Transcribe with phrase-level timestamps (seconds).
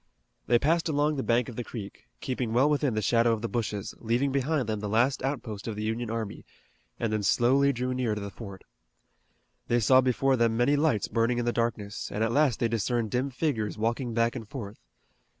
[0.47, 3.47] They passed along the bank of the creek, keeping well within the shadow of the
[3.47, 6.43] bushes, leaving behind them the last outpost of the Union army,
[6.99, 8.63] and then slowly drew near to the fort.
[9.67, 13.11] They saw before them many lights burning in the darkness, and at last they discerned
[13.11, 14.79] dim figures walking back and forth.